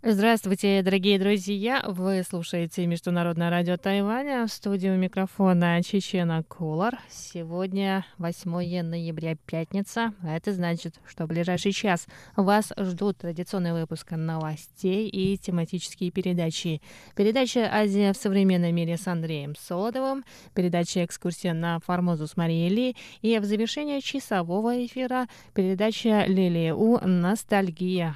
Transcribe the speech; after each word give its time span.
Здравствуйте, 0.00 0.80
дорогие 0.84 1.18
друзья! 1.18 1.82
Вы 1.84 2.22
слушаете 2.22 2.86
Международное 2.86 3.50
радио 3.50 3.76
Тайваня. 3.76 4.46
В 4.46 4.52
студию 4.52 4.96
микрофона 4.96 5.82
Чечена 5.82 6.44
Кулар. 6.44 7.00
Сегодня 7.10 8.06
8 8.18 8.82
ноября, 8.82 9.34
пятница. 9.44 10.14
А 10.22 10.36
это 10.36 10.52
значит, 10.52 11.00
что 11.04 11.24
в 11.24 11.28
ближайший 11.28 11.72
час 11.72 12.06
вас 12.36 12.72
ждут 12.78 13.18
традиционный 13.18 13.72
выпуск 13.72 14.12
новостей 14.12 15.08
и 15.08 15.36
тематические 15.36 16.12
передачи. 16.12 16.80
Передача 17.16 17.68
«Азия 17.68 18.12
в 18.12 18.16
современном 18.16 18.72
мире» 18.72 18.98
с 18.98 19.08
Андреем 19.08 19.56
Солодовым, 19.58 20.24
передача 20.54 21.04
«Экскурсия 21.04 21.54
на 21.54 21.80
Формозу» 21.80 22.28
с 22.28 22.36
Марией 22.36 22.68
Ли 22.68 22.96
и 23.20 23.36
в 23.40 23.44
завершение 23.44 24.00
часового 24.00 24.86
эфира 24.86 25.26
передача 25.54 26.24
«Лилия 26.28 26.72
У. 26.72 27.00
Ностальгия». 27.04 28.14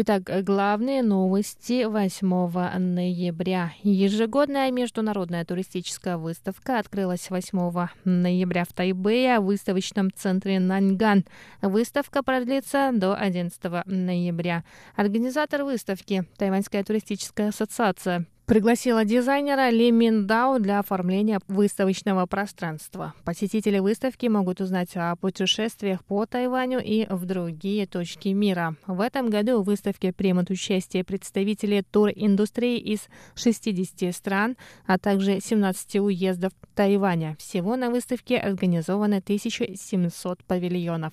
Итак, 0.00 0.30
главные 0.44 1.02
новости 1.02 1.82
8 1.82 2.78
ноября. 2.78 3.72
Ежегодная 3.82 4.70
международная 4.70 5.44
туристическая 5.44 6.16
выставка 6.16 6.78
открылась 6.78 7.28
8 7.30 7.88
ноября 8.04 8.62
в 8.64 8.72
Тайбэе 8.72 9.40
в 9.40 9.46
выставочном 9.46 10.12
центре 10.14 10.60
Наньган. 10.60 11.24
Выставка 11.62 12.22
продлится 12.22 12.92
до 12.94 13.16
11 13.16 13.60
ноября. 13.86 14.62
Организатор 14.94 15.64
выставки– 15.64 16.22
Тайваньская 16.38 16.84
туристическая 16.84 17.48
ассоциация 17.48 18.24
пригласила 18.48 19.04
дизайнера 19.04 19.68
Ли 19.68 19.90
Миндао 19.90 20.58
для 20.58 20.78
оформления 20.78 21.38
выставочного 21.48 22.24
пространства. 22.24 23.12
Посетители 23.24 23.78
выставки 23.78 24.24
могут 24.24 24.62
узнать 24.62 24.96
о 24.96 25.14
путешествиях 25.16 26.02
по 26.02 26.24
Тайваню 26.24 26.80
и 26.82 27.06
в 27.10 27.26
другие 27.26 27.86
точки 27.86 28.28
мира. 28.28 28.74
В 28.86 29.02
этом 29.02 29.28
году 29.28 29.60
в 29.60 29.66
выставке 29.66 30.14
примут 30.14 30.48
участие 30.48 31.04
представители 31.04 31.84
туриндустрии 31.90 32.78
из 32.78 33.08
60 33.34 34.14
стран, 34.16 34.56
а 34.86 34.98
также 34.98 35.40
17 35.40 35.96
уездов 35.96 36.52
Тайваня. 36.74 37.36
Всего 37.38 37.76
на 37.76 37.90
выставке 37.90 38.38
организовано 38.38 39.18
1700 39.18 40.42
павильонов. 40.44 41.12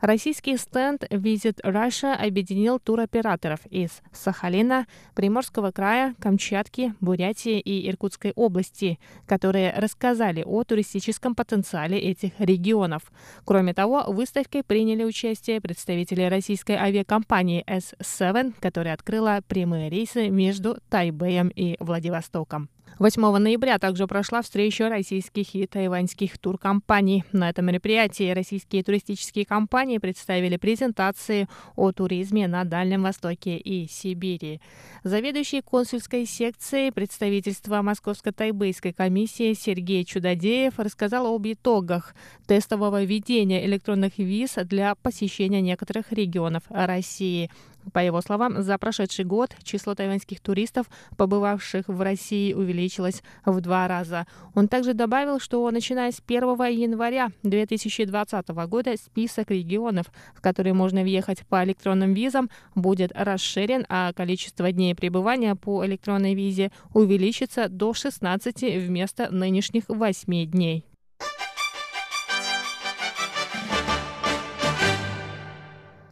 Российский 0.00 0.56
стенд 0.56 1.04
Visit 1.10 1.60
Russia 1.62 2.14
объединил 2.14 2.78
туроператоров 2.78 3.60
из 3.66 4.00
Сахалина, 4.12 4.86
Приморского 5.14 5.72
края, 5.72 6.14
Камчатки, 6.18 6.94
Бурятии 7.02 7.60
и 7.60 7.86
Иркутской 7.86 8.32
области, 8.34 8.98
которые 9.26 9.74
рассказали 9.74 10.42
о 10.42 10.64
туристическом 10.64 11.34
потенциале 11.34 11.98
этих 11.98 12.32
регионов. 12.38 13.12
Кроме 13.44 13.74
того, 13.74 14.04
в 14.06 14.14
выставке 14.14 14.62
приняли 14.62 15.04
участие 15.04 15.60
представители 15.60 16.22
российской 16.22 16.76
авиакомпании 16.76 17.62
S7, 17.68 18.54
которая 18.58 18.94
открыла 18.94 19.40
прямые 19.46 19.90
рейсы 19.90 20.30
между 20.30 20.78
Тайбэем 20.88 21.48
и 21.48 21.76
Владивостоком. 21.78 22.70
8 23.00 23.38
ноября 23.38 23.78
также 23.78 24.06
прошла 24.06 24.42
встреча 24.42 24.90
российских 24.90 25.54
и 25.54 25.66
тайваньских 25.66 26.36
туркомпаний. 26.36 27.24
На 27.32 27.48
этом 27.48 27.64
мероприятии 27.64 28.30
российские 28.30 28.84
туристические 28.84 29.46
компании 29.46 29.96
представили 29.96 30.58
презентации 30.58 31.48
о 31.76 31.92
туризме 31.92 32.46
на 32.46 32.64
Дальнем 32.64 33.04
Востоке 33.04 33.56
и 33.56 33.88
Сибири. 33.88 34.60
Заведующий 35.02 35.62
консульской 35.62 36.26
секцией 36.26 36.92
представительства 36.92 37.80
Московско-Тайбэйской 37.80 38.92
комиссии 38.92 39.54
Сергей 39.54 40.04
Чудодеев 40.04 40.78
рассказал 40.78 41.34
об 41.34 41.46
итогах 41.46 42.14
тестового 42.46 43.02
введения 43.02 43.64
электронных 43.64 44.18
виз 44.18 44.56
для 44.64 44.94
посещения 44.94 45.62
некоторых 45.62 46.12
регионов 46.12 46.64
России. 46.68 47.48
По 47.92 47.98
его 47.98 48.20
словам, 48.20 48.62
за 48.62 48.78
прошедший 48.78 49.24
год 49.24 49.54
число 49.62 49.94
тайваньских 49.94 50.40
туристов, 50.40 50.86
побывавших 51.16 51.88
в 51.88 52.00
России, 52.00 52.52
увеличилось 52.52 53.22
в 53.44 53.60
два 53.60 53.88
раза. 53.88 54.26
Он 54.54 54.68
также 54.68 54.94
добавил, 54.94 55.40
что 55.40 55.68
начиная 55.70 56.12
с 56.12 56.22
1 56.24 56.42
января 56.70 57.30
2020 57.42 58.48
года 58.48 58.96
список 58.96 59.50
регионов, 59.50 60.06
в 60.34 60.40
которые 60.40 60.74
можно 60.74 61.02
въехать 61.02 61.46
по 61.46 61.64
электронным 61.64 62.14
визам, 62.14 62.50
будет 62.74 63.12
расширен, 63.14 63.86
а 63.88 64.12
количество 64.12 64.70
дней 64.70 64.94
пребывания 64.94 65.54
по 65.56 65.84
электронной 65.84 66.34
визе 66.34 66.70
увеличится 66.94 67.68
до 67.68 67.94
16 67.94 68.60
вместо 68.86 69.30
нынешних 69.30 69.84
8 69.88 70.50
дней. 70.50 70.89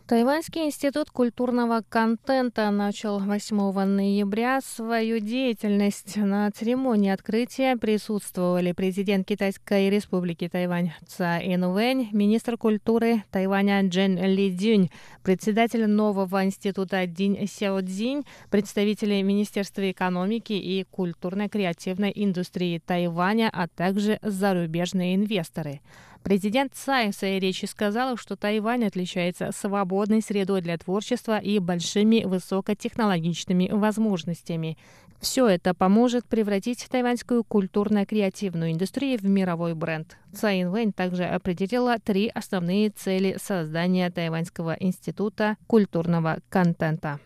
Тайваньский 0.08 0.64
институт 0.64 1.10
культурного 1.10 1.82
контента 1.86 2.70
начал 2.70 3.18
8 3.18 3.84
ноября 3.84 4.62
свою 4.62 5.18
деятельность. 5.18 6.16
На 6.16 6.50
церемонии 6.50 7.10
открытия 7.10 7.76
присутствовали 7.76 8.72
президент 8.72 9.28
Китайской 9.28 9.90
республики 9.90 10.48
Тайвань 10.48 10.92
Цай 11.06 11.54
Инвэнь, 11.54 12.08
министр 12.12 12.56
культуры 12.56 13.22
Тайваня 13.30 13.86
Джен 13.86 14.16
Ли 14.16 14.50
Дюнь, 14.50 14.88
председатель 15.22 15.86
нового 15.86 16.42
института 16.42 17.06
Дин 17.06 17.46
Сяо 17.46 17.82
Цзинь, 17.82 18.24
представители 18.48 19.20
Министерства 19.20 19.90
экономики 19.90 20.54
и 20.54 20.84
культурно-креативной 20.84 22.12
индустрии 22.14 22.78
Тайваня, 22.78 23.50
а 23.52 23.68
также 23.68 24.18
зарубежные 24.22 25.16
инвесторы. 25.16 25.82
Президент 26.22 26.74
Цай 26.74 27.10
в 27.10 27.14
своей 27.14 27.40
речи 27.40 27.64
сказал, 27.64 28.16
что 28.16 28.36
Тайвань 28.36 28.84
отличается 28.84 29.50
свободной 29.52 30.20
средой 30.20 30.60
для 30.60 30.76
творчества 30.76 31.38
и 31.38 31.58
большими 31.58 32.24
высокотехнологичными 32.24 33.70
возможностями. 33.72 34.76
Все 35.20 35.48
это 35.48 35.74
поможет 35.74 36.26
превратить 36.26 36.86
тайваньскую 36.88 37.42
культурно-креативную 37.42 38.72
индустрию 38.72 39.18
в 39.18 39.24
мировой 39.24 39.74
бренд. 39.74 40.16
Цай 40.32 40.62
Инвэнь 40.62 40.92
также 40.92 41.24
определила 41.24 41.98
три 41.98 42.30
основные 42.32 42.90
цели 42.90 43.36
создания 43.42 44.10
Тайваньского 44.10 44.76
института 44.78 45.56
культурного 45.66 46.38
контента. 46.50 47.18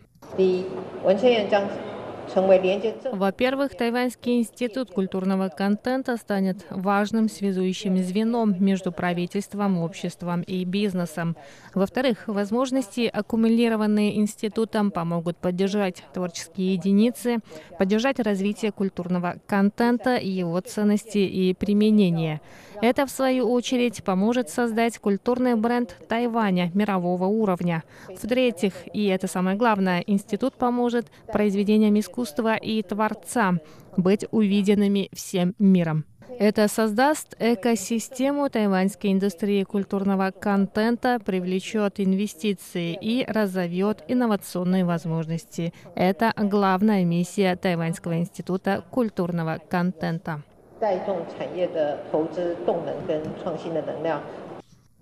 Во-первых, 3.13 3.77
Тайваньский 3.77 4.39
институт 4.39 4.91
культурного 4.91 5.49
контента 5.49 6.17
станет 6.17 6.65
важным 6.71 7.29
связующим 7.29 7.99
звеном 7.99 8.57
между 8.59 8.91
правительством, 8.91 9.79
обществом 9.79 10.43
и 10.43 10.65
бизнесом. 10.65 11.37
Во-вторых, 11.75 12.25
возможности, 12.27 13.11
аккумулированные 13.13 14.17
институтом, 14.19 14.91
помогут 14.91 15.37
поддержать 15.37 16.03
творческие 16.15 16.75
единицы, 16.75 17.39
поддержать 17.79 18.19
развитие 18.19 18.73
культурного 18.73 19.37
контента, 19.47 20.17
его 20.17 20.59
ценности 20.61 21.19
и 21.19 21.53
применения. 21.55 22.41
Это, 22.81 23.07
в 23.07 23.11
свою 23.11 23.49
очередь, 23.51 24.03
поможет 24.03 24.49
создать 24.49 24.99
культурный 24.99 25.55
бренд 25.55 25.97
Тайваня 26.09 26.71
мирового 26.75 27.27
уровня. 27.27 27.85
В-третьих, 28.09 28.73
и 28.93 29.07
это 29.07 29.29
самое 29.29 29.57
главное, 29.57 30.03
институт 30.07 30.55
поможет 30.55 31.07
произведениям 31.33 31.99
искусства 31.99 32.22
искусства 32.23 32.57
и 32.57 32.83
творца 32.83 33.55
быть 33.97 34.25
увиденными 34.31 35.09
всем 35.13 35.55
миром. 35.59 36.05
Это 36.39 36.67
создаст 36.69 37.37
экосистему 37.39 38.49
тайваньской 38.49 39.13
индустрии 39.13 39.65
культурного 39.65 40.31
контента, 40.31 41.19
привлечет 41.25 42.01
инвестиции 42.01 42.97
и 43.01 43.25
разовьет 43.29 44.03
инновационные 44.09 44.85
возможности. 44.85 45.75
Это 45.95 46.33
главная 46.37 47.05
миссия 47.05 47.55
Тайваньского 47.57 48.19
института 48.19 48.83
культурного 48.91 49.59
контента. 49.69 50.43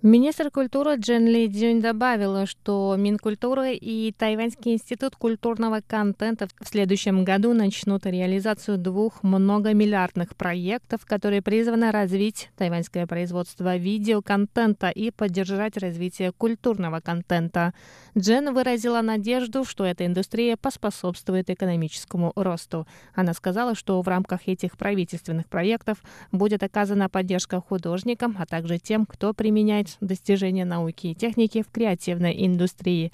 Министр 0.03 0.49
культуры 0.49 0.95
Джен 0.95 1.27
Ли 1.27 1.47
Цзюнь 1.47 1.79
добавила, 1.79 2.47
что 2.47 2.95
Минкультуры 2.97 3.75
и 3.75 4.11
Тайваньский 4.17 4.73
институт 4.73 5.15
культурного 5.15 5.81
контента 5.85 6.47
в 6.59 6.67
следующем 6.67 7.23
году 7.23 7.53
начнут 7.53 8.07
реализацию 8.07 8.79
двух 8.79 9.21
многомиллиардных 9.21 10.35
проектов, 10.35 11.05
которые 11.05 11.43
призваны 11.43 11.91
развить 11.91 12.49
тайваньское 12.57 13.05
производство 13.05 13.77
видеоконтента 13.77 14.89
и 14.89 15.11
поддержать 15.11 15.77
развитие 15.77 16.31
культурного 16.31 16.99
контента. 16.99 17.75
Джен 18.17 18.55
выразила 18.55 19.01
надежду, 19.01 19.63
что 19.63 19.85
эта 19.85 20.07
индустрия 20.07 20.57
поспособствует 20.57 21.51
экономическому 21.51 22.31
росту. 22.35 22.87
Она 23.13 23.35
сказала, 23.35 23.75
что 23.75 24.01
в 24.01 24.07
рамках 24.07 24.47
этих 24.47 24.79
правительственных 24.79 25.47
проектов 25.47 25.99
будет 26.31 26.63
оказана 26.63 27.07
поддержка 27.07 27.61
художникам, 27.61 28.35
а 28.39 28.47
также 28.47 28.79
тем, 28.79 29.05
кто 29.05 29.35
применяет 29.35 29.90
достижения 29.99 30.65
науки 30.65 31.07
и 31.07 31.15
техники 31.15 31.61
в 31.61 31.71
креативной 31.71 32.45
индустрии. 32.45 33.11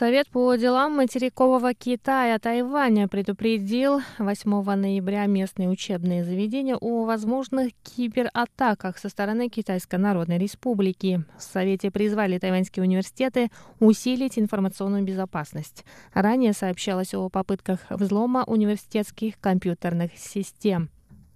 Совет 0.00 0.30
по 0.30 0.54
делам 0.54 0.96
материкового 0.96 1.74
Китая 1.74 2.38
Тайваня 2.38 3.06
предупредил 3.06 4.00
8 4.16 4.74
ноября 4.74 5.26
местные 5.26 5.68
учебные 5.68 6.24
заведения 6.24 6.74
о 6.74 7.04
возможных 7.04 7.72
кибератаках 7.82 8.96
со 8.96 9.10
стороны 9.10 9.50
Китайской 9.50 9.96
Народной 9.96 10.38
Республики. 10.38 11.22
В 11.36 11.42
Совете 11.42 11.90
призвали 11.90 12.38
тайваньские 12.38 12.82
университеты 12.82 13.50
усилить 13.78 14.38
информационную 14.38 15.04
безопасность. 15.04 15.84
Ранее 16.14 16.54
сообщалось 16.54 17.12
о 17.12 17.28
попытках 17.28 17.80
взлома 17.90 18.44
университетских 18.46 19.38
компьютерных 19.38 20.16
систем. 20.16 20.88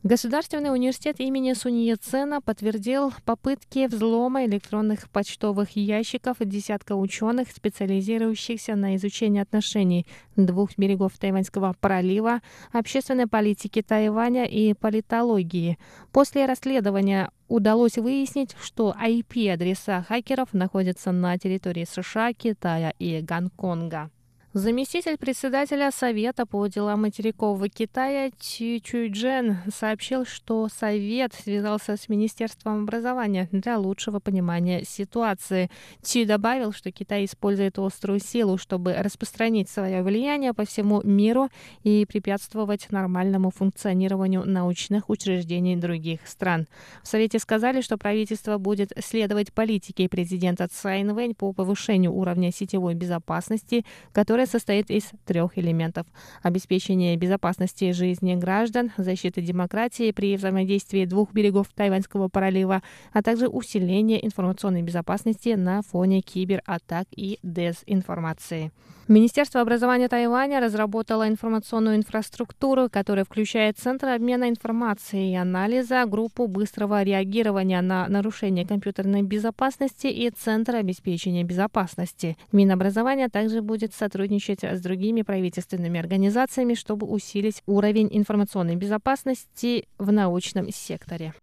Государственный 0.04 0.70
университет 0.70 1.18
имени 1.18 1.54
Сунье 1.54 1.96
Цена 1.96 2.42
подтвердил 2.42 3.14
попытки 3.24 3.86
взлома 3.86 4.44
электронных 4.44 5.08
почтовых 5.08 5.78
ящиков 5.78 6.36
десятка 6.40 6.94
ученых, 6.94 7.48
специализирующихся 7.50 8.76
на 8.76 8.96
изучении 8.96 9.40
отношений 9.40 10.06
двух 10.36 10.76
берегов 10.76 11.12
Тайваньского 11.18 11.74
пролива, 11.80 12.42
общественной 12.70 13.26
политики 13.26 13.80
Тайваня 13.80 14.44
и 14.44 14.74
политологии. 14.74 15.78
После 16.12 16.44
расследования 16.44 17.30
удалось 17.48 17.96
выяснить, 17.96 18.54
что 18.60 18.94
IP-адреса 19.02 20.04
хакеров 20.06 20.52
находятся 20.52 21.12
на 21.12 21.38
территории 21.38 21.86
США, 21.90 22.34
Китая 22.34 22.92
и 22.98 23.22
Гонконга. 23.22 24.10
Заместитель 24.54 25.18
председателя 25.18 25.90
Совета 25.90 26.46
по 26.46 26.64
делам 26.68 27.02
материкового 27.02 27.68
Китая 27.68 28.30
Чи 28.38 28.80
Чуйджен 28.80 29.56
сообщил, 29.74 30.24
что 30.24 30.68
Совет 30.68 31.34
связался 31.34 31.96
с 31.96 32.08
Министерством 32.08 32.84
образования 32.84 33.48
для 33.50 33.76
лучшего 33.78 34.20
понимания 34.20 34.84
ситуации. 34.84 35.70
Чи 36.04 36.24
добавил, 36.24 36.72
что 36.72 36.92
Китай 36.92 37.24
использует 37.24 37.80
острую 37.80 38.20
силу, 38.20 38.56
чтобы 38.56 38.94
распространить 38.94 39.68
свое 39.68 40.04
влияние 40.04 40.54
по 40.54 40.64
всему 40.64 41.02
миру 41.02 41.48
и 41.82 42.06
препятствовать 42.06 42.92
нормальному 42.92 43.50
функционированию 43.50 44.44
научных 44.46 45.10
учреждений 45.10 45.74
других 45.74 46.20
стран. 46.28 46.68
В 47.02 47.08
Совете 47.08 47.40
сказали, 47.40 47.80
что 47.80 47.98
правительство 47.98 48.58
будет 48.58 48.92
следовать 49.04 49.52
политике 49.52 50.08
президента 50.08 50.68
Цай 50.68 51.02
Инвэнь 51.02 51.34
по 51.34 51.52
повышению 51.52 52.12
уровня 52.14 52.52
сетевой 52.52 52.94
безопасности, 52.94 53.84
которая 54.12 54.43
которая 54.44 54.46
состоит 54.46 54.90
из 54.90 55.10
трех 55.24 55.58
элементов. 55.58 56.06
Обеспечение 56.42 57.16
безопасности 57.16 57.92
жизни 57.92 58.34
граждан, 58.34 58.90
защиты 58.96 59.40
демократии 59.40 60.12
при 60.12 60.36
взаимодействии 60.36 61.06
двух 61.06 61.32
берегов 61.32 61.68
Тайваньского 61.74 62.28
пролива, 62.28 62.82
а 63.12 63.22
также 63.22 63.48
усиление 63.48 64.24
информационной 64.24 64.82
безопасности 64.82 65.54
на 65.56 65.82
фоне 65.82 66.20
кибератак 66.20 67.06
и 67.16 67.38
дезинформации. 67.42 68.70
Министерство 69.06 69.60
образования 69.60 70.08
Тайваня 70.08 70.60
разработало 70.60 71.28
информационную 71.28 71.96
инфраструктуру, 71.96 72.88
которая 72.90 73.26
включает 73.26 73.76
Центр 73.76 74.08
обмена 74.08 74.48
информацией 74.48 75.32
и 75.32 75.36
анализа, 75.36 76.06
группу 76.06 76.46
быстрого 76.46 77.02
реагирования 77.02 77.82
на 77.82 78.08
нарушение 78.08 78.66
компьютерной 78.66 79.20
безопасности 79.20 80.06
и 80.06 80.30
Центр 80.30 80.76
обеспечения 80.76 81.44
безопасности. 81.44 82.38
Минобразование 82.50 83.28
также 83.28 83.60
будет 83.60 83.92
сотрудничать 83.92 84.33
с 84.76 84.80
другими 84.80 85.22
правительственными 85.22 86.00
организациями, 86.00 86.74
чтобы 86.74 87.06
усилить 87.06 87.62
уровень 87.66 88.08
информационной 88.10 88.76
безопасности 88.76 89.86
в 89.98 90.10
научном 90.12 90.70
секторе. 90.70 91.34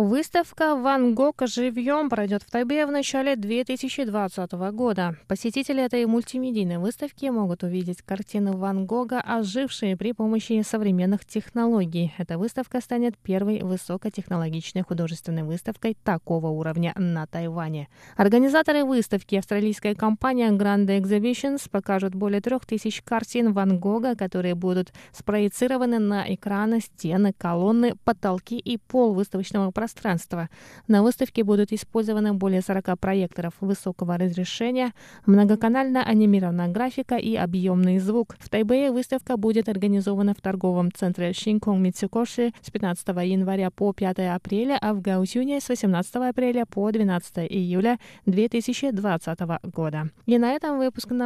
Выставка 0.00 0.76
«Ван 0.76 1.16
Гог 1.16 1.42
живьем» 1.46 2.08
пройдет 2.08 2.44
в 2.44 2.50
Тайбе 2.52 2.86
в 2.86 2.92
начале 2.92 3.34
2020 3.34 4.52
года. 4.52 5.16
Посетители 5.26 5.82
этой 5.82 6.06
мультимедийной 6.06 6.78
выставки 6.78 7.26
могут 7.26 7.64
увидеть 7.64 8.02
картины 8.02 8.52
Ван 8.52 8.86
Гога, 8.86 9.20
ожившие 9.20 9.96
при 9.96 10.12
помощи 10.12 10.62
современных 10.62 11.24
технологий. 11.24 12.14
Эта 12.16 12.38
выставка 12.38 12.80
станет 12.80 13.18
первой 13.18 13.64
высокотехнологичной 13.64 14.82
художественной 14.82 15.42
выставкой 15.42 15.96
такого 16.04 16.46
уровня 16.46 16.92
на 16.96 17.26
Тайване. 17.26 17.88
Организаторы 18.16 18.84
выставки, 18.84 19.34
австралийская 19.34 19.96
компания 19.96 20.52
Grande 20.52 21.00
Exhibitions, 21.00 21.68
покажут 21.68 22.14
более 22.14 22.40
трех 22.40 22.66
тысяч 22.66 23.02
картин 23.02 23.52
Ван 23.52 23.80
Гога, 23.80 24.14
которые 24.14 24.54
будут 24.54 24.92
спроецированы 25.10 25.98
на 25.98 26.32
экраны, 26.32 26.78
стены, 26.78 27.34
колонны, 27.36 27.96
потолки 28.04 28.56
и 28.56 28.78
пол 28.78 29.12
выставочного 29.12 29.72
пространства 29.72 29.87
пространства. 29.88 30.48
На 30.86 31.02
выставке 31.02 31.44
будут 31.44 31.72
использованы 31.72 32.34
более 32.34 32.60
40 32.60 32.98
проекторов 32.98 33.54
высокого 33.60 34.18
разрешения, 34.18 34.92
многоканальная 35.26 36.02
анимированная 36.02 36.68
графика 36.68 37.16
и 37.16 37.34
объемный 37.36 37.98
звук. 37.98 38.36
В 38.38 38.48
Тайбэе 38.48 38.90
выставка 38.90 39.36
будет 39.36 39.68
организована 39.68 40.34
в 40.34 40.40
торговом 40.40 40.92
центре 40.92 41.32
Шинконг 41.32 41.80
Митсукоши 41.80 42.52
с 42.60 42.70
15 42.70 43.08
января 43.24 43.70
по 43.70 43.92
5 43.92 44.18
апреля, 44.34 44.78
а 44.80 44.92
в 44.92 45.00
Гаусюне 45.00 45.60
с 45.60 45.68
18 45.68 46.16
апреля 46.16 46.66
по 46.66 46.90
12 46.90 47.38
июля 47.50 47.98
2020 48.26 49.38
года. 49.74 50.10
И 50.26 50.38
на 50.38 50.52
этом 50.52 50.78
выпуск 50.78 51.10
новостей 51.10 51.18